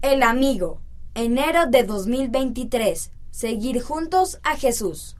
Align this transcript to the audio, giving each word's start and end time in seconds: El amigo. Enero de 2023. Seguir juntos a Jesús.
El 0.00 0.22
amigo. 0.22 0.80
Enero 1.16 1.66
de 1.66 1.82
2023. 1.82 3.10
Seguir 3.32 3.82
juntos 3.82 4.38
a 4.44 4.56
Jesús. 4.56 5.16